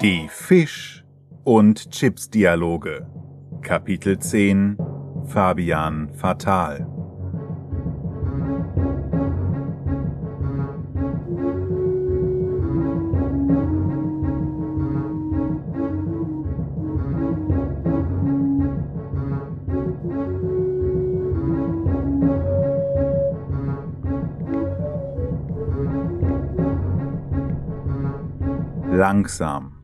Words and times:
Die 0.00 0.28
Fisch- 0.28 1.04
und 1.42 1.90
Chips-Dialoge. 1.90 3.04
Kapitel 3.62 4.16
10 4.16 4.78
Fabian 5.24 6.14
Fatal. 6.14 6.86
Langsam, 28.92 29.77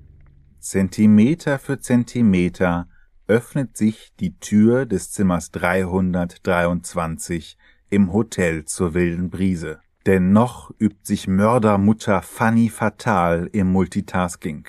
Zentimeter 0.65 1.59
für 1.59 1.79
Zentimeter, 1.79 2.89
öffnet 3.27 3.77
sich 3.77 4.15
die 4.19 4.39
Tür 4.39 4.87
des 4.87 5.13
Zimmers 5.13 5.51
323 5.51 7.59
im 7.91 8.15
Hotel 8.15 8.65
zur 8.65 8.95
wilden 8.95 9.29
Brise. 9.29 9.81
Denn 10.07 10.33
noch 10.33 10.71
übt 10.79 11.01
sich 11.03 11.29
Mördermutter 11.29 12.23
Fanny 12.23 12.71
fatal 12.71 13.51
im 13.53 13.71
Multitasking. 13.73 14.67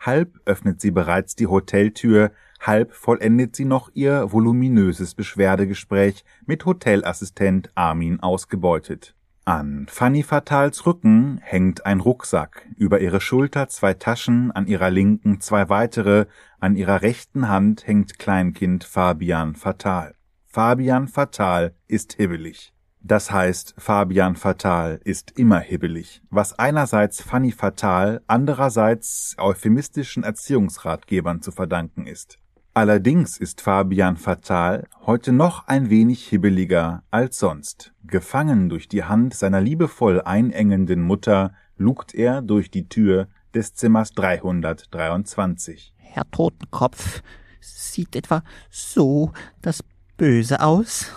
Halb 0.00 0.40
öffnet 0.46 0.80
sie 0.80 0.90
bereits 0.90 1.36
die 1.36 1.46
Hoteltür, 1.46 2.32
halb 2.60 2.94
vollendet 2.94 3.54
sie 3.54 3.66
noch 3.66 3.90
ihr 3.92 4.32
voluminöses 4.32 5.14
Beschwerdegespräch 5.14 6.24
mit 6.46 6.64
Hotelassistent 6.64 7.70
Armin 7.74 8.18
ausgebeutet. 8.20 9.14
An 9.46 9.84
Fanny 9.90 10.22
Fatals 10.22 10.86
Rücken 10.86 11.38
hängt 11.42 11.84
ein 11.84 12.00
Rucksack, 12.00 12.66
über 12.76 13.00
ihre 13.00 13.20
Schulter 13.20 13.68
zwei 13.68 13.92
Taschen, 13.92 14.50
an 14.52 14.66
ihrer 14.66 14.88
linken 14.88 15.42
zwei 15.42 15.68
weitere, 15.68 16.24
an 16.60 16.76
ihrer 16.76 17.02
rechten 17.02 17.46
Hand 17.46 17.86
hängt 17.86 18.18
Kleinkind 18.18 18.84
Fabian 18.84 19.54
Fatal. 19.54 20.14
Fabian 20.46 21.08
Fatal 21.08 21.74
ist 21.88 22.14
hibbelig. 22.14 22.72
Das 23.02 23.30
heißt, 23.30 23.74
Fabian 23.76 24.34
Fatal 24.34 24.98
ist 25.04 25.32
immer 25.32 25.60
hibbelig, 25.60 26.22
was 26.30 26.58
einerseits 26.58 27.20
Fanny 27.20 27.52
Fatal, 27.52 28.22
andererseits 28.26 29.36
euphemistischen 29.38 30.24
Erziehungsratgebern 30.24 31.42
zu 31.42 31.52
verdanken 31.52 32.06
ist. 32.06 32.38
Allerdings 32.76 33.38
ist 33.38 33.60
Fabian 33.60 34.16
Fatal 34.16 34.88
heute 35.06 35.30
noch 35.30 35.68
ein 35.68 35.90
wenig 35.90 36.26
hibbeliger 36.26 37.04
als 37.12 37.38
sonst. 37.38 37.92
Gefangen 38.02 38.68
durch 38.68 38.88
die 38.88 39.04
Hand 39.04 39.32
seiner 39.32 39.60
liebevoll 39.60 40.20
einengenden 40.20 41.00
Mutter 41.00 41.54
lugt 41.76 42.16
er 42.16 42.42
durch 42.42 42.72
die 42.72 42.88
Tür 42.88 43.28
des 43.54 43.74
Zimmers 43.74 44.10
323. 44.10 45.94
Herr 45.98 46.28
Totenkopf, 46.32 47.22
sieht 47.60 48.16
etwa 48.16 48.42
so 48.70 49.30
das 49.62 49.84
Böse 50.16 50.60
aus? 50.60 51.12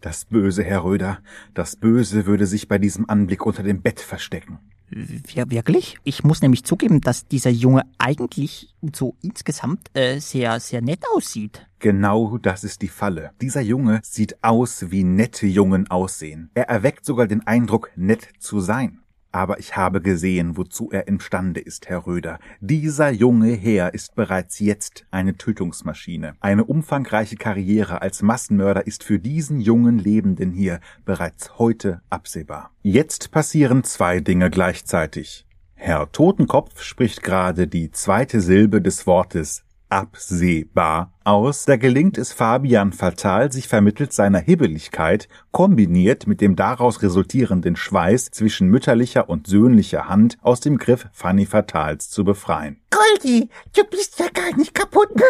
Das 0.00 0.24
Böse, 0.24 0.64
Herr 0.64 0.82
Röder, 0.82 1.20
das 1.54 1.76
Böse 1.76 2.26
würde 2.26 2.46
sich 2.46 2.66
bei 2.66 2.78
diesem 2.78 3.08
Anblick 3.08 3.46
unter 3.46 3.62
dem 3.62 3.82
Bett 3.82 4.00
verstecken. 4.00 4.58
Wir, 4.94 5.50
wirklich? 5.50 5.96
Ich 6.04 6.22
muss 6.22 6.42
nämlich 6.42 6.64
zugeben, 6.64 7.00
dass 7.00 7.26
dieser 7.26 7.48
Junge 7.48 7.82
eigentlich 7.96 8.74
so 8.94 9.16
insgesamt 9.22 9.88
äh, 9.94 10.18
sehr, 10.18 10.60
sehr 10.60 10.82
nett 10.82 11.00
aussieht. 11.14 11.66
Genau 11.78 12.36
das 12.36 12.62
ist 12.62 12.82
die 12.82 12.88
Falle. 12.88 13.30
Dieser 13.40 13.62
Junge 13.62 14.00
sieht 14.04 14.44
aus, 14.44 14.90
wie 14.90 15.02
nette 15.02 15.46
Jungen 15.46 15.90
aussehen. 15.90 16.50
Er 16.54 16.68
erweckt 16.68 17.06
sogar 17.06 17.26
den 17.26 17.46
Eindruck, 17.46 17.90
nett 17.96 18.28
zu 18.38 18.60
sein. 18.60 19.01
Aber 19.32 19.58
ich 19.58 19.76
habe 19.76 20.02
gesehen, 20.02 20.58
wozu 20.58 20.90
er 20.90 21.08
imstande 21.08 21.60
ist, 21.60 21.88
Herr 21.88 22.06
Röder. 22.06 22.38
Dieser 22.60 23.10
junge 23.10 23.52
Herr 23.54 23.94
ist 23.94 24.14
bereits 24.14 24.58
jetzt 24.58 25.06
eine 25.10 25.36
Tötungsmaschine. 25.36 26.34
Eine 26.40 26.64
umfangreiche 26.64 27.36
Karriere 27.36 28.02
als 28.02 28.20
Massenmörder 28.20 28.86
ist 28.86 29.02
für 29.02 29.18
diesen 29.18 29.58
jungen 29.60 29.98
Lebenden 29.98 30.52
hier 30.52 30.80
bereits 31.06 31.58
heute 31.58 32.02
absehbar. 32.10 32.70
Jetzt 32.82 33.30
passieren 33.30 33.84
zwei 33.84 34.20
Dinge 34.20 34.50
gleichzeitig. 34.50 35.46
Herr 35.74 36.12
Totenkopf 36.12 36.82
spricht 36.82 37.22
gerade 37.22 37.66
die 37.66 37.90
zweite 37.90 38.40
Silbe 38.40 38.82
des 38.82 39.06
Wortes 39.06 39.64
absehbar 39.88 41.11
aus. 41.24 41.64
Da 41.64 41.76
gelingt 41.76 42.18
es 42.18 42.32
Fabian 42.32 42.92
fatal, 42.92 43.52
sich 43.52 43.68
vermittels 43.68 44.16
seiner 44.16 44.38
Hibbeligkeit, 44.38 45.28
kombiniert 45.50 46.26
mit 46.26 46.40
dem 46.40 46.56
daraus 46.56 47.02
resultierenden 47.02 47.76
Schweiß 47.76 48.30
zwischen 48.30 48.68
mütterlicher 48.68 49.28
und 49.28 49.46
söhnlicher 49.46 50.08
Hand 50.08 50.38
aus 50.42 50.60
dem 50.60 50.78
Griff 50.78 51.06
Fanny 51.12 51.46
Fatals 51.46 52.10
zu 52.10 52.24
befreien. 52.24 52.82
Goldi, 52.90 53.48
du 53.74 53.84
bist 53.84 54.18
ja 54.20 54.26
gar 54.32 54.56
nicht 54.56 54.74
kaputt. 54.74 55.08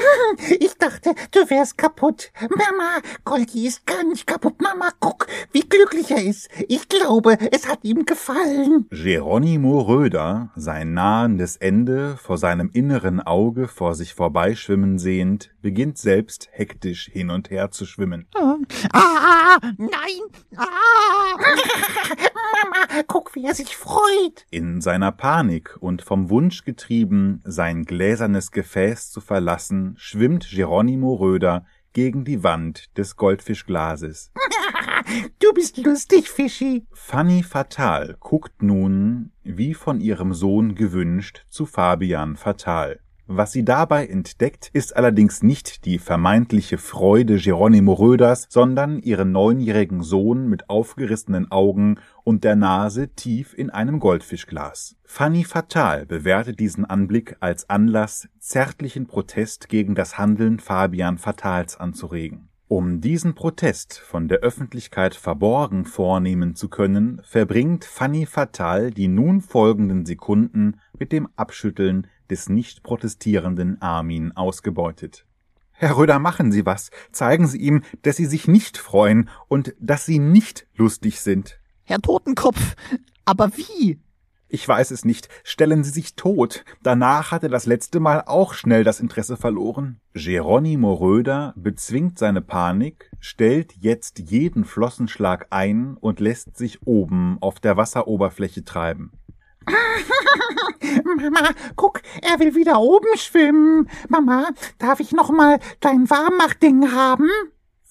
Ich 0.60 0.76
dachte, 0.78 1.14
du 1.30 1.38
wärst 1.50 1.78
kaputt. 1.78 2.32
Mama, 2.40 3.00
Goldi 3.24 3.66
ist 3.66 3.86
gar 3.86 4.02
nicht 4.02 4.26
kaputt. 4.26 4.60
Mama, 4.60 4.90
guck, 4.98 5.26
wie 5.52 5.60
glücklich 5.60 6.10
er 6.10 6.22
ist. 6.22 6.48
Ich 6.68 6.88
glaube, 6.88 7.38
es 7.52 7.68
hat 7.68 7.84
ihm 7.84 8.04
gefallen. 8.04 8.86
Geronimo 8.90 9.80
Röder, 9.82 10.50
sein 10.56 10.94
nahendes 10.94 11.56
Ende 11.56 12.16
vor 12.16 12.38
seinem 12.38 12.70
inneren 12.72 13.20
Auge 13.20 13.68
vor 13.68 13.94
sich 13.94 14.14
vorbeischwimmen 14.14 14.98
sehend, 14.98 15.51
beginnt 15.62 15.96
selbst 15.96 16.48
hektisch 16.52 17.08
hin 17.10 17.30
und 17.30 17.50
her 17.50 17.70
zu 17.70 17.86
schwimmen. 17.86 18.26
Ah, 18.34 18.58
ah 18.92 19.58
nein, 19.78 20.20
ah. 20.56 20.66
Mama, 22.62 23.02
guck, 23.06 23.34
wie 23.34 23.46
er 23.46 23.54
sich 23.54 23.76
freut. 23.76 24.46
In 24.50 24.80
seiner 24.80 25.12
Panik 25.12 25.76
und 25.80 26.02
vom 26.02 26.28
Wunsch 26.28 26.64
getrieben, 26.64 27.40
sein 27.44 27.84
gläsernes 27.84 28.50
Gefäß 28.50 29.10
zu 29.10 29.20
verlassen, 29.20 29.94
schwimmt 29.96 30.48
Geronimo 30.50 31.14
Röder 31.14 31.64
gegen 31.92 32.24
die 32.24 32.42
Wand 32.42 32.96
des 32.98 33.16
Goldfischglases. 33.16 34.32
Du 35.40 35.52
bist 35.52 35.76
lustig, 35.78 36.30
Fischi. 36.30 36.86
Fanny 36.92 37.42
Fatal 37.42 38.16
guckt 38.20 38.62
nun, 38.62 39.32
wie 39.42 39.74
von 39.74 40.00
ihrem 40.00 40.32
Sohn 40.32 40.74
gewünscht, 40.74 41.44
zu 41.48 41.66
Fabian 41.66 42.36
Fatal. 42.36 43.00
Was 43.34 43.52
sie 43.52 43.64
dabei 43.64 44.08
entdeckt, 44.08 44.68
ist 44.74 44.94
allerdings 44.94 45.42
nicht 45.42 45.86
die 45.86 45.98
vermeintliche 45.98 46.76
Freude 46.76 47.38
Geronimo 47.38 47.94
Röders, 47.94 48.46
sondern 48.50 48.98
ihren 48.98 49.32
neunjährigen 49.32 50.02
Sohn 50.02 50.50
mit 50.50 50.68
aufgerissenen 50.68 51.50
Augen 51.50 51.96
und 52.24 52.44
der 52.44 52.56
Nase 52.56 53.08
tief 53.08 53.54
in 53.56 53.70
einem 53.70 54.00
Goldfischglas. 54.00 54.96
Fanny 55.04 55.44
Fatal 55.44 56.04
bewertet 56.04 56.60
diesen 56.60 56.84
Anblick 56.84 57.38
als 57.40 57.70
Anlass, 57.70 58.28
zärtlichen 58.38 59.06
Protest 59.06 59.70
gegen 59.70 59.94
das 59.94 60.18
Handeln 60.18 60.58
Fabian 60.58 61.16
Fatals 61.16 61.78
anzuregen. 61.78 62.50
Um 62.68 63.00
diesen 63.00 63.34
Protest 63.34 63.98
von 63.98 64.28
der 64.28 64.38
Öffentlichkeit 64.38 65.14
verborgen 65.14 65.84
vornehmen 65.84 66.54
zu 66.54 66.68
können, 66.68 67.20
verbringt 67.22 67.84
Fanny 67.84 68.24
Fatal 68.24 68.90
die 68.90 69.08
nun 69.08 69.40
folgenden 69.42 70.06
Sekunden 70.06 70.80
mit 70.98 71.12
dem 71.12 71.28
Abschütteln 71.36 72.06
des 72.30 72.48
nicht 72.48 72.82
protestierenden 72.82 73.80
Armin 73.80 74.32
ausgebeutet. 74.32 75.26
Herr 75.72 75.96
Röder, 75.96 76.18
machen 76.18 76.52
Sie 76.52 76.64
was. 76.64 76.90
Zeigen 77.10 77.46
Sie 77.46 77.58
ihm, 77.58 77.82
dass 78.02 78.16
Sie 78.16 78.26
sich 78.26 78.46
nicht 78.46 78.78
freuen 78.78 79.28
und 79.48 79.74
dass 79.80 80.06
Sie 80.06 80.18
nicht 80.18 80.66
lustig 80.76 81.20
sind. 81.20 81.58
Herr 81.84 82.00
Totenkopf, 82.00 82.76
aber 83.24 83.50
wie? 83.56 83.98
Ich 84.54 84.68
weiß 84.68 84.90
es 84.90 85.06
nicht. 85.06 85.30
Stellen 85.44 85.82
Sie 85.82 85.90
sich 85.90 86.14
tot. 86.14 86.64
Danach 86.82 87.30
hat 87.30 87.42
er 87.42 87.48
das 87.48 87.64
letzte 87.64 88.00
Mal 88.00 88.24
auch 88.26 88.52
schnell 88.52 88.84
das 88.84 89.00
Interesse 89.00 89.38
verloren. 89.38 89.98
Geronimo 90.12 90.92
Röder 90.92 91.54
bezwingt 91.56 92.18
seine 92.18 92.42
Panik, 92.42 93.10
stellt 93.18 93.72
jetzt 93.80 94.18
jeden 94.18 94.66
Flossenschlag 94.66 95.46
ein 95.48 95.96
und 95.96 96.20
lässt 96.20 96.58
sich 96.58 96.86
oben 96.86 97.38
auf 97.40 97.60
der 97.60 97.78
Wasseroberfläche 97.78 98.62
treiben. 98.62 99.12
Mama, 101.04 101.50
guck, 101.76 102.00
er 102.22 102.38
will 102.40 102.54
wieder 102.54 102.80
oben 102.80 103.16
schwimmen. 103.16 103.88
Mama, 104.08 104.50
darf 104.78 105.00
ich 105.00 105.12
noch 105.12 105.30
mal 105.30 105.58
dein 105.80 106.08
Warmmachding 106.10 106.92
haben? 106.92 107.28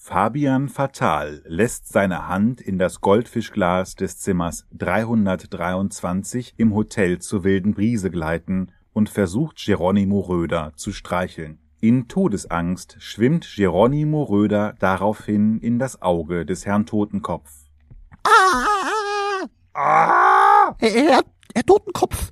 Fabian 0.04 0.68
Fatal 0.68 1.42
lässt 1.46 1.92
seine 1.92 2.26
Hand 2.26 2.60
in 2.60 2.76
das 2.76 3.00
Goldfischglas 3.00 3.94
des 3.94 4.18
Zimmers 4.18 4.66
323 4.72 6.54
im 6.56 6.74
Hotel 6.74 7.20
zur 7.20 7.44
wilden 7.44 7.72
Brise 7.72 8.10
gleiten 8.10 8.72
und 8.92 9.08
versucht 9.08 9.62
Geronimo 9.64 10.18
Röder 10.20 10.72
zu 10.74 10.92
streicheln. 10.92 11.60
In 11.80 12.08
Todesangst 12.08 12.96
schwimmt 12.98 13.48
Geronimo 13.56 14.24
Röder 14.24 14.74
daraufhin 14.78 15.58
in 15.58 15.78
das 15.78 16.02
Auge 16.02 16.46
des 16.46 16.66
Herrn 16.66 16.84
Totenkopf. 16.86 17.50
Ah! 18.24 19.46
Ah! 19.74 20.76
Herr, 20.78 21.22
Herr 21.54 21.64
Totenkopf, 21.64 22.30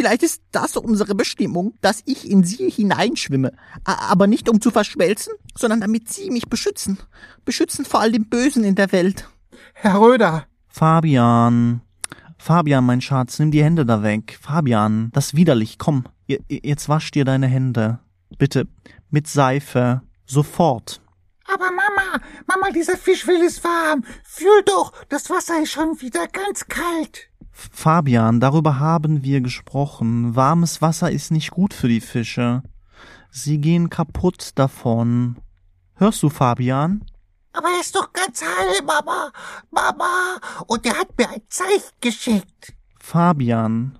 Vielleicht 0.00 0.22
ist 0.22 0.42
das 0.50 0.78
unsere 0.78 1.14
Bestimmung, 1.14 1.74
dass 1.82 2.02
ich 2.06 2.30
in 2.30 2.42
sie 2.42 2.70
hineinschwimme. 2.70 3.52
Aber 3.84 4.26
nicht 4.26 4.48
um 4.48 4.58
zu 4.60 4.70
verschmelzen, 4.70 5.34
sondern 5.54 5.82
damit 5.82 6.08
sie 6.08 6.30
mich 6.30 6.48
beschützen. 6.48 6.98
Beschützen 7.44 7.84
vor 7.84 8.00
all 8.00 8.10
dem 8.10 8.30
Bösen 8.30 8.64
in 8.64 8.76
der 8.76 8.92
Welt. 8.92 9.28
Herr 9.74 10.00
Röder. 10.00 10.46
Fabian. 10.68 11.82
Fabian, 12.38 12.86
mein 12.86 13.02
Schatz, 13.02 13.38
nimm 13.38 13.50
die 13.50 13.62
Hände 13.62 13.84
da 13.84 14.02
weg. 14.02 14.38
Fabian, 14.40 15.10
das 15.12 15.26
ist 15.26 15.36
widerlich. 15.36 15.76
Komm, 15.76 16.04
jetzt 16.26 16.88
wasch 16.88 17.10
dir 17.10 17.26
deine 17.26 17.48
Hände. 17.48 17.98
Bitte, 18.38 18.66
mit 19.10 19.26
Seife. 19.26 20.00
Sofort. 20.24 21.02
Aber 21.44 21.66
Mama, 21.66 22.24
Mama, 22.46 22.70
dieser 22.70 22.96
Fisch 22.96 23.26
will 23.26 23.42
es 23.42 23.62
warm. 23.64 24.04
Fühl 24.22 24.62
doch, 24.64 24.92
das 25.08 25.28
Wasser 25.28 25.60
ist 25.60 25.72
schon 25.72 26.00
wieder 26.00 26.26
ganz 26.28 26.66
kalt. 26.68 27.29
Fabian, 27.52 28.40
darüber 28.40 28.78
haben 28.78 29.22
wir 29.22 29.40
gesprochen. 29.40 30.34
Warmes 30.36 30.80
Wasser 30.80 31.10
ist 31.10 31.30
nicht 31.30 31.50
gut 31.50 31.74
für 31.74 31.88
die 31.88 32.00
Fische. 32.00 32.62
Sie 33.30 33.58
gehen 33.58 33.90
kaputt 33.90 34.52
davon. 34.54 35.36
Hörst 35.94 36.22
du, 36.22 36.30
Fabian? 36.30 37.04
Aber 37.52 37.68
er 37.68 37.80
ist 37.80 37.94
doch 37.94 38.12
ganz 38.12 38.42
heil, 38.42 38.82
Mama. 38.84 39.32
Mama. 39.70 40.38
Und 40.66 40.86
er 40.86 40.98
hat 40.98 41.16
mir 41.18 41.28
ein 41.28 41.42
Zeichen 41.48 41.92
geschickt. 42.00 42.74
Fabian, 42.98 43.98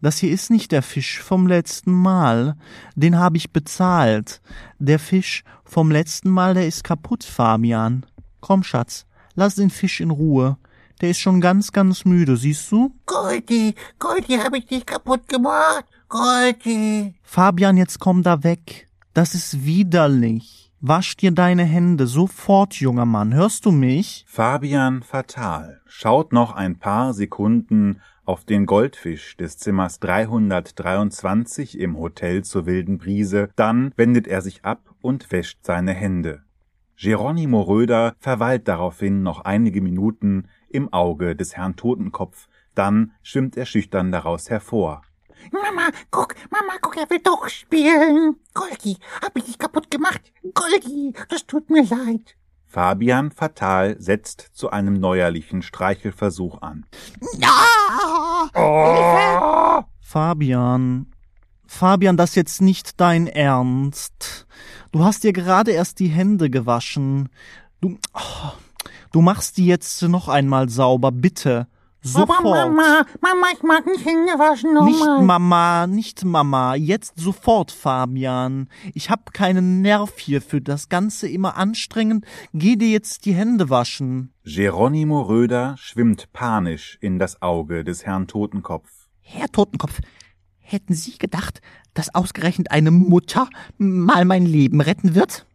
das 0.00 0.18
hier 0.18 0.30
ist 0.30 0.50
nicht 0.50 0.72
der 0.72 0.82
Fisch 0.82 1.20
vom 1.20 1.46
letzten 1.46 1.92
Mal. 1.92 2.56
Den 2.94 3.18
habe 3.18 3.36
ich 3.36 3.52
bezahlt. 3.52 4.40
Der 4.78 4.98
Fisch 4.98 5.44
vom 5.64 5.90
letzten 5.90 6.30
Mal, 6.30 6.54
der 6.54 6.66
ist 6.66 6.84
kaputt, 6.84 7.24
Fabian. 7.24 8.06
Komm, 8.40 8.62
Schatz, 8.62 9.06
lass 9.34 9.56
den 9.56 9.70
Fisch 9.70 10.00
in 10.00 10.10
Ruhe. 10.10 10.58
Der 11.00 11.10
ist 11.10 11.18
schon 11.18 11.40
ganz, 11.40 11.72
ganz 11.72 12.04
müde, 12.04 12.36
siehst 12.36 12.70
du? 12.72 12.94
Goldie, 13.04 13.74
Goldie, 13.98 14.38
hab 14.38 14.54
ich 14.54 14.66
dich 14.66 14.86
kaputt 14.86 15.28
gemacht. 15.28 15.84
Goldie. 16.08 17.14
Fabian, 17.22 17.76
jetzt 17.76 17.98
komm 17.98 18.22
da 18.22 18.42
weg. 18.42 18.88
Das 19.12 19.34
ist 19.34 19.64
widerlich. 19.64 20.72
Wasch 20.80 21.16
dir 21.16 21.32
deine 21.32 21.64
Hände 21.64 22.06
sofort, 22.06 22.74
junger 22.74 23.06
Mann. 23.06 23.34
Hörst 23.34 23.64
du 23.66 23.72
mich? 23.72 24.24
Fabian 24.28 25.02
Fatal 25.02 25.80
schaut 25.86 26.32
noch 26.32 26.54
ein 26.54 26.78
paar 26.78 27.14
Sekunden 27.14 28.00
auf 28.26 28.44
den 28.44 28.66
Goldfisch 28.66 29.36
des 29.36 29.56
Zimmers 29.56 30.00
323 30.00 31.78
im 31.78 31.96
Hotel 31.96 32.44
zur 32.44 32.66
wilden 32.66 32.98
Brise, 32.98 33.48
dann 33.56 33.92
wendet 33.96 34.26
er 34.26 34.42
sich 34.42 34.64
ab 34.64 34.94
und 35.00 35.30
wäscht 35.32 35.60
seine 35.62 35.92
Hände. 35.92 36.42
Geronimo 36.98 37.60
Röder 37.62 38.14
verweilt 38.18 38.68
daraufhin 38.68 39.22
noch 39.22 39.42
einige 39.42 39.82
Minuten 39.82 40.48
im 40.68 40.92
Auge 40.92 41.36
des 41.36 41.56
Herrn 41.56 41.76
Totenkopf, 41.76 42.48
dann 42.74 43.12
schwimmt 43.22 43.56
er 43.56 43.66
schüchtern 43.66 44.12
daraus 44.12 44.48
hervor. 44.50 45.02
Mama, 45.52 45.90
guck, 46.10 46.34
Mama, 46.50 46.74
guck, 46.80 46.96
er 46.96 47.08
will 47.10 47.20
doch 47.22 47.48
spielen. 47.48 48.36
Golgi, 48.54 48.96
hab 49.22 49.36
ich 49.36 49.44
dich 49.44 49.58
kaputt 49.58 49.90
gemacht. 49.90 50.32
Golgi, 50.54 51.12
das 51.28 51.46
tut 51.46 51.70
mir 51.70 51.84
leid. 51.84 52.36
Fabian 52.66 53.30
Fatal 53.30 53.96
setzt 54.00 54.50
zu 54.52 54.70
einem 54.70 54.94
neuerlichen 54.94 55.62
Streichelversuch 55.62 56.62
an. 56.62 56.84
Ja! 57.38 58.50
Oh! 58.54 59.84
Fabian, 60.00 61.12
Fabian, 61.66 62.16
das 62.16 62.34
jetzt 62.34 62.60
nicht 62.60 63.00
dein 63.00 63.26
Ernst. 63.26 64.46
Du 64.92 65.04
hast 65.04 65.24
dir 65.24 65.32
gerade 65.32 65.72
erst 65.72 65.98
die 65.98 66.08
Hände 66.08 66.50
gewaschen. 66.50 67.28
Du, 67.80 67.98
oh, 68.14 68.52
du 69.12 69.20
machst 69.20 69.56
die 69.56 69.66
jetzt 69.66 70.02
noch 70.02 70.28
einmal 70.28 70.68
sauber, 70.68 71.12
bitte. 71.12 71.66
Sofort. 72.06 72.38
Aber 72.38 72.68
Mama, 72.70 73.04
Mama, 73.20 73.46
ich 73.52 73.62
mag 73.64 73.84
nicht 73.86 74.04
Hände 74.04 74.38
waschen. 74.38 74.72
Nochmal. 74.74 75.18
Nicht 75.18 75.26
Mama, 75.26 75.86
nicht 75.88 76.24
Mama. 76.24 76.74
Jetzt 76.76 77.18
sofort, 77.18 77.72
Fabian. 77.72 78.68
Ich 78.94 79.10
hab 79.10 79.34
keinen 79.34 79.82
Nerv 79.82 80.16
hier 80.16 80.40
für 80.40 80.60
das 80.60 80.88
Ganze 80.88 81.28
immer 81.28 81.56
anstrengend. 81.56 82.24
Geh 82.52 82.76
dir 82.76 82.88
jetzt 82.88 83.24
die 83.24 83.34
Hände 83.34 83.70
waschen. 83.70 84.32
Geronimo 84.44 85.22
Röder 85.22 85.74
schwimmt 85.78 86.32
panisch 86.32 86.96
in 87.00 87.18
das 87.18 87.42
Auge 87.42 87.82
des 87.82 88.06
Herrn 88.06 88.28
Totenkopf. 88.28 88.88
Herr 89.20 89.48
Totenkopf, 89.50 90.00
hätten 90.66 90.94
Sie 90.94 91.18
gedacht, 91.18 91.60
dass 91.94 92.14
ausgerechnet 92.14 92.70
eine 92.70 92.90
Mutter 92.90 93.48
mal 93.78 94.24
mein 94.24 94.44
Leben 94.44 94.80
retten 94.80 95.14
wird? 95.14 95.46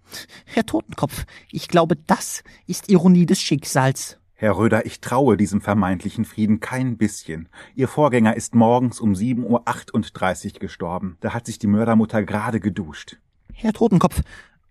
Herr 0.45 0.65
Totenkopf, 0.65 1.25
ich 1.51 1.67
glaube, 1.67 1.95
das 1.95 2.43
ist 2.67 2.89
Ironie 2.89 3.25
des 3.25 3.41
Schicksals. 3.41 4.17
Herr 4.33 4.57
Röder, 4.57 4.85
ich 4.85 5.01
traue 5.01 5.37
diesem 5.37 5.61
vermeintlichen 5.61 6.25
Frieden 6.25 6.59
kein 6.59 6.97
bisschen. 6.97 7.47
Ihr 7.75 7.87
Vorgänger 7.87 8.35
ist 8.35 8.55
morgens 8.55 8.99
um 8.99 9.13
7.38 9.13 10.55
Uhr 10.55 10.59
gestorben. 10.59 11.17
Da 11.19 11.33
hat 11.33 11.45
sich 11.45 11.59
die 11.59 11.67
Mördermutter 11.67 12.23
gerade 12.23 12.59
geduscht. 12.59 13.17
Herr 13.53 13.73
Totenkopf, 13.73 14.23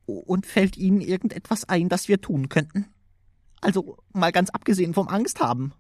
und 0.06 0.46
fällt 0.46 0.76
Ihnen 0.76 1.00
irgendetwas 1.00 1.68
ein, 1.68 1.88
das 1.88 2.08
wir 2.08 2.20
tun 2.20 2.48
könnten? 2.48 2.86
Also 3.60 3.98
mal 4.12 4.32
ganz 4.32 4.50
abgesehen 4.50 4.94
vom 4.94 5.08
Angst 5.08 5.40
haben. 5.40 5.72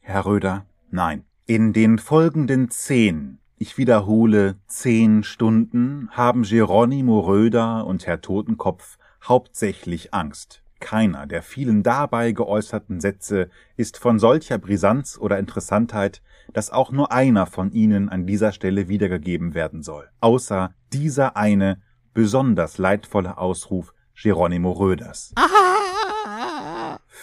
Herr 0.00 0.26
Röder, 0.26 0.66
nein. 0.90 1.24
In 1.46 1.72
den 1.72 1.98
folgenden 1.98 2.70
zehn, 2.70 3.38
ich 3.64 3.78
wiederhole 3.78 4.56
zehn 4.66 5.22
Stunden, 5.24 6.10
haben 6.10 6.42
Geronimo 6.42 7.20
Röder 7.20 7.86
und 7.86 8.06
Herr 8.06 8.20
Totenkopf 8.20 8.98
hauptsächlich 9.26 10.12
Angst. 10.12 10.62
Keiner 10.80 11.26
der 11.26 11.40
vielen 11.40 11.82
dabei 11.82 12.32
geäußerten 12.32 13.00
Sätze 13.00 13.48
ist 13.78 13.96
von 13.96 14.18
solcher 14.18 14.58
Brisanz 14.58 15.16
oder 15.18 15.38
Interessantheit, 15.38 16.20
dass 16.52 16.68
auch 16.68 16.92
nur 16.92 17.10
einer 17.10 17.46
von 17.46 17.72
ihnen 17.72 18.10
an 18.10 18.26
dieser 18.26 18.52
Stelle 18.52 18.88
wiedergegeben 18.88 19.54
werden 19.54 19.82
soll, 19.82 20.10
außer 20.20 20.74
dieser 20.92 21.38
eine 21.38 21.80
besonders 22.12 22.76
leidvolle 22.76 23.38
Ausruf 23.38 23.94
Geronimo 24.14 24.72
Röders. 24.72 25.32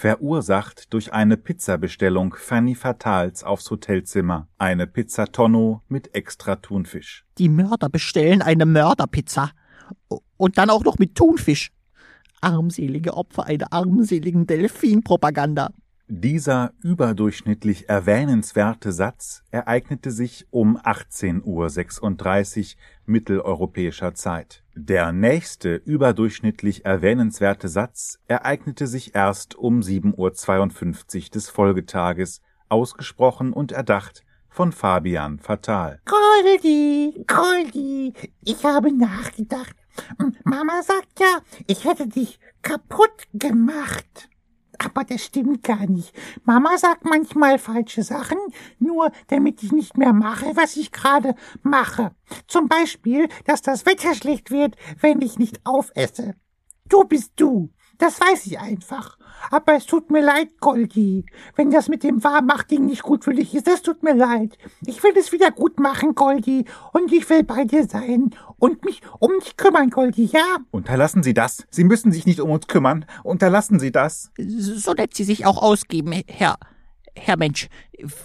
Verursacht 0.02 0.92
durch 0.94 1.14
eine 1.14 1.38
Pizzabestellung 1.38 2.34
Fanny 2.34 2.74
Fatals 2.74 3.44
aufs 3.44 3.70
Hotelzimmer, 3.70 4.48
eine 4.58 4.88
Pizza 4.88 5.32
Tonno 5.32 5.84
mit 5.90 6.16
extra 6.16 6.56
Thunfisch. 6.56 7.24
Die 7.38 7.50
Mörder 7.50 7.88
bestellen 7.88 8.42
eine 8.42 8.66
Mörderpizza. 8.66 9.52
Und 10.38 10.58
dann 10.58 10.72
auch 10.72 10.84
noch 10.84 10.98
mit 10.98 11.14
Thunfisch 11.14 11.72
armselige 12.42 13.14
Opfer 13.14 13.46
einer 13.46 13.72
armseligen 13.72 14.48
Delfinpropaganda. 14.48 15.70
Dieser 16.08 16.74
überdurchschnittlich 16.82 17.88
erwähnenswerte 17.88 18.94
Satz 18.94 19.44
ereignete 19.52 20.10
sich 20.10 20.48
um 20.50 20.80
18.36 20.80 22.74
Uhr 22.74 22.82
mitteleuropäischer 23.06 24.16
Zeit. 24.16 24.61
Der 24.76 25.12
nächste 25.12 25.76
überdurchschnittlich 25.76 26.86
erwähnenswerte 26.86 27.68
Satz 27.68 28.20
ereignete 28.28 28.88
sich 28.88 29.16
erst 29.16 29.56
um 29.56 29.82
7.52 29.82 31.26
Uhr 31.26 31.30
des 31.32 31.50
Folgetages, 31.50 32.42
ausgesprochen 32.70 33.52
und 33.52 33.72
erdacht 33.72 34.24
von 34.50 34.72
Fabian 34.72 35.40
Fatal. 35.40 36.00
Goldi, 36.06 37.26
Goldi, 37.28 38.14
ich 38.44 38.64
habe 38.64 38.92
nachgedacht 38.96 39.76
Mama 40.44 40.82
sagt 40.84 41.20
ja, 41.20 41.40
ich 41.68 41.86
hätte 41.86 42.08
dich 42.08 42.40
kaputt 42.62 43.28
gemacht. 43.34 44.30
Aber 44.84 45.04
das 45.04 45.26
stimmt 45.26 45.64
gar 45.64 45.86
nicht. 45.86 46.14
Mama 46.44 46.78
sagt 46.78 47.06
manchmal 47.06 47.60
falsche 47.60 48.04
Sachen, 48.04 48.38
nur 48.80 49.12
damit 49.28 49.62
ich 49.62 49.72
nicht 49.72 49.98
mehr 49.98 50.14
mache, 50.14 50.56
was 50.56 50.76
ich 50.76 50.92
gerade 50.92 51.36
mache. 51.62 52.12
Zum 52.48 52.68
Beispiel, 52.68 53.28
dass 53.46 53.62
das 53.62 53.86
Wetter 53.86 54.16
schlecht 54.16 54.50
wird, 54.50 54.76
wenn 55.00 55.22
ich 55.22 55.38
nicht 55.38 55.62
aufesse. 55.66 56.36
Du 56.90 57.04
bist 57.04 57.34
du. 57.36 57.70
Das 58.02 58.20
weiß 58.20 58.48
ich 58.48 58.60
einfach. 58.60 59.16
Aber 59.52 59.76
es 59.76 59.86
tut 59.86 60.10
mir 60.10 60.24
leid, 60.24 60.60
Goldi. 60.60 61.24
Wenn 61.56 61.70
das 61.70 61.88
mit 61.88 62.04
dem 62.04 62.24
Warmmachtding 62.24 62.84
nicht 62.88 63.04
gut 63.04 63.24
für 63.24 63.34
dich 63.36 63.54
ist, 63.54 63.68
das 63.68 63.84
tut 63.84 64.02
mir 64.02 64.16
leid. 64.16 64.58
Ich 64.88 65.04
will 65.04 65.14
es 65.16 65.32
wieder 65.32 65.52
gut 65.52 65.80
machen, 65.80 66.16
Goldi. 66.16 66.66
Und 66.94 67.14
ich 67.14 67.30
will 67.30 67.44
bei 67.44 67.64
dir 67.64 67.88
sein 67.88 68.32
und 68.58 68.84
mich 68.86 69.02
um 69.20 69.32
dich 69.40 69.56
kümmern, 69.56 69.92
Goldi, 69.92 70.26
ja? 70.26 70.58
Unterlassen 70.72 71.22
Sie 71.22 71.36
das. 71.36 71.68
Sie 71.70 71.84
müssen 71.84 72.12
sich 72.12 72.26
nicht 72.26 72.40
um 72.40 72.50
uns 72.50 72.66
kümmern. 72.66 73.06
Unterlassen 73.24 73.80
Sie 73.80 73.92
das. 73.92 74.32
So 74.36 74.94
nett 74.94 75.14
Sie 75.14 75.24
sich 75.24 75.46
auch 75.46 75.62
ausgeben, 75.62 76.24
Herr, 76.28 76.58
Herr 77.16 77.38
Mensch. 77.38 77.68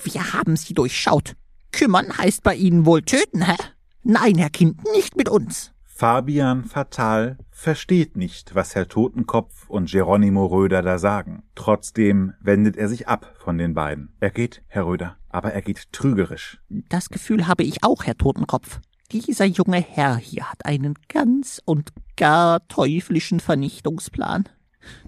Wir 0.05 0.33
haben 0.33 0.57
Sie 0.57 0.73
durchschaut. 0.73 1.37
Kümmern 1.73 2.17
heißt 2.17 2.43
bei 2.43 2.55
Ihnen 2.55 2.87
wohl 2.87 3.03
töten, 3.03 3.45
hä? 3.45 3.57
Nein, 4.03 4.37
Herr 4.37 4.49
Kind, 4.49 4.83
nicht 4.95 5.17
mit 5.17 5.29
uns. 5.29 5.73
Fabian 5.99 6.65
Fatal 6.65 7.39
versteht 7.51 8.19
nicht, 8.19 8.55
was 8.55 8.75
Herr 8.75 8.87
Totenkopf 8.87 9.71
und 9.71 9.91
Geronimo 9.91 10.45
Röder 10.45 10.83
da 10.83 10.99
sagen. 10.99 11.43
Trotzdem 11.55 12.35
wendet 12.39 12.77
er 12.77 12.91
sich 12.91 13.09
ab 13.09 13.35
von 13.39 13.57
den 13.57 13.73
beiden. 13.73 14.15
Er 14.21 14.29
geht, 14.29 14.63
Herr 14.67 14.85
Röder, 14.85 15.17
aber 15.31 15.55
er 15.55 15.63
geht 15.63 15.91
trügerisch. 15.93 16.61
Das 16.69 17.09
Gefühl 17.09 17.47
habe 17.47 17.63
ich 17.63 17.83
auch, 17.83 18.05
Herr 18.05 18.19
Totenkopf. 18.19 18.81
Dieser 19.11 19.47
junge 19.47 19.81
Herr 19.81 20.17
hier 20.17 20.51
hat 20.51 20.67
einen 20.67 20.97
ganz 21.09 21.63
und 21.65 21.95
gar 22.19 22.69
teuflischen 22.69 23.41
Vernichtungsplan. 23.41 24.51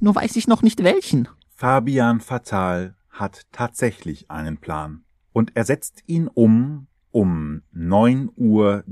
Nur 0.01 0.15
weiß 0.15 0.37
ich 0.37 0.49
noch 0.49 0.63
nicht 0.63 0.83
welchen. 0.83 1.29
Fabian 1.51 2.21
Fatal 2.21 2.97
hat 3.11 3.43
tatsächlich 3.53 4.31
einen 4.31 4.57
Plan. 4.57 5.05
Und 5.35 5.55
er 5.55 5.67
setzt 5.67 6.03
ihn 6.07 6.29
um 6.29 6.88
um 7.11 7.63
9.53 7.75 8.35
Uhr 8.37 8.85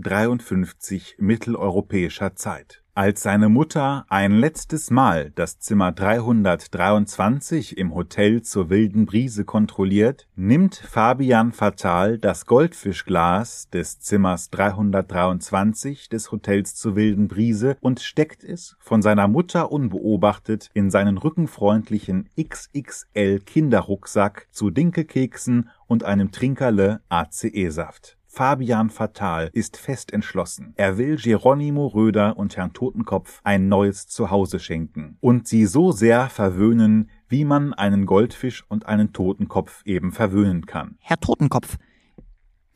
mitteleuropäischer 1.18 2.34
Zeit. 2.34 2.82
Als 2.98 3.22
seine 3.22 3.50
Mutter 3.50 4.06
ein 4.08 4.32
letztes 4.32 4.90
Mal 4.90 5.30
das 5.34 5.58
Zimmer 5.58 5.92
323 5.92 7.76
im 7.76 7.94
Hotel 7.94 8.40
zur 8.40 8.70
wilden 8.70 9.04
Brise 9.04 9.44
kontrolliert, 9.44 10.26
nimmt 10.34 10.76
Fabian 10.76 11.52
Fatal 11.52 12.16
das 12.16 12.46
Goldfischglas 12.46 13.68
des 13.68 14.00
Zimmers 14.00 14.48
323 14.48 16.08
des 16.08 16.32
Hotels 16.32 16.74
zur 16.74 16.96
wilden 16.96 17.28
Brise 17.28 17.76
und 17.82 18.00
steckt 18.00 18.42
es, 18.42 18.76
von 18.80 19.02
seiner 19.02 19.28
Mutter 19.28 19.70
unbeobachtet, 19.70 20.70
in 20.72 20.90
seinen 20.90 21.18
rückenfreundlichen 21.18 22.30
XXL 22.40 23.40
Kinderrucksack 23.40 24.48
zu 24.52 24.70
Dinkelkeksen 24.70 25.68
und 25.86 26.02
einem 26.04 26.32
Trinkerle 26.32 27.02
ACE-Saft. 27.10 28.16
Fabian 28.36 28.90
Fatal 28.90 29.48
ist 29.54 29.78
fest 29.78 30.12
entschlossen. 30.12 30.74
Er 30.76 30.98
will 30.98 31.16
Geronimo 31.16 31.86
Röder 31.86 32.36
und 32.36 32.54
Herrn 32.58 32.74
Totenkopf 32.74 33.40
ein 33.44 33.68
neues 33.68 34.08
Zuhause 34.08 34.60
schenken 34.60 35.16
und 35.20 35.48
sie 35.48 35.64
so 35.64 35.90
sehr 35.90 36.28
verwöhnen, 36.28 37.08
wie 37.30 37.46
man 37.46 37.72
einen 37.72 38.04
Goldfisch 38.04 38.62
und 38.68 38.84
einen 38.84 39.14
Totenkopf 39.14 39.80
eben 39.86 40.12
verwöhnen 40.12 40.66
kann. 40.66 40.98
Herr 41.00 41.18
Totenkopf, 41.18 41.78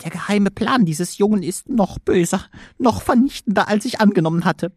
der 0.03 0.11
geheime 0.11 0.51
Plan 0.51 0.87
dieses 0.87 1.19
Jungen 1.19 1.43
ist 1.43 1.69
noch 1.69 1.99
böser, 1.99 2.41
noch 2.79 3.03
vernichtender, 3.03 3.69
als 3.69 3.85
ich 3.85 4.01
angenommen 4.01 4.47
hatte. 4.47 4.73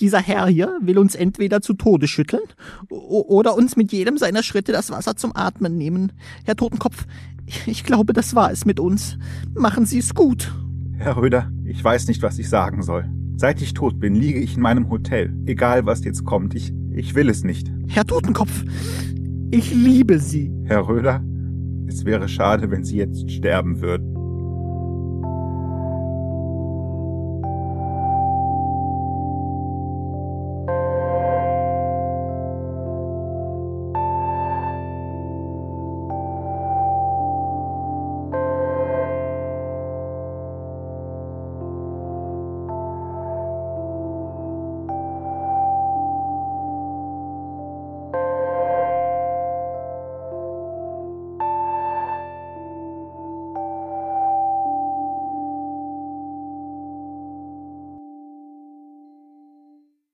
Dieser 0.00 0.20
Herr 0.20 0.48
hier 0.48 0.76
will 0.82 0.98
uns 0.98 1.14
entweder 1.14 1.62
zu 1.62 1.72
Tode 1.72 2.08
schütteln 2.08 2.42
oder 2.90 3.54
uns 3.54 3.74
mit 3.76 3.90
jedem 3.90 4.18
seiner 4.18 4.42
Schritte 4.42 4.72
das 4.72 4.90
Wasser 4.90 5.16
zum 5.16 5.34
Atmen 5.34 5.78
nehmen. 5.78 6.12
Herr 6.44 6.56
Totenkopf, 6.56 7.06
ich 7.66 7.84
glaube, 7.84 8.12
das 8.12 8.34
war 8.34 8.50
es 8.50 8.64
mit 8.64 8.80
uns. 8.80 9.18
Machen 9.54 9.86
Sie 9.86 9.98
es 9.98 10.14
gut. 10.14 10.52
Herr 10.96 11.16
Röder, 11.16 11.50
ich 11.64 11.82
weiß 11.82 12.08
nicht, 12.08 12.22
was 12.22 12.38
ich 12.38 12.48
sagen 12.48 12.82
soll. 12.82 13.10
Seit 13.36 13.60
ich 13.60 13.74
tot 13.74 13.98
bin, 13.98 14.14
liege 14.14 14.38
ich 14.38 14.56
in 14.56 14.62
meinem 14.62 14.88
Hotel. 14.90 15.34
Egal, 15.44 15.86
was 15.86 16.04
jetzt 16.04 16.24
kommt, 16.24 16.54
ich, 16.54 16.72
ich 16.92 17.14
will 17.14 17.28
es 17.28 17.42
nicht. 17.42 17.70
Herr 17.88 18.06
Totenkopf, 18.06 18.64
ich 19.50 19.74
liebe 19.74 20.20
Sie. 20.20 20.52
Herr 20.64 20.88
Röder, 20.88 21.22
es 21.88 22.04
wäre 22.04 22.28
schade, 22.28 22.70
wenn 22.70 22.84
Sie 22.84 22.96
jetzt 22.96 23.30
sterben 23.30 23.80
würden. 23.80 24.13